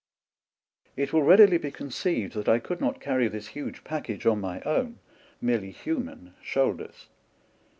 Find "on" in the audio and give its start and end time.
4.25-4.41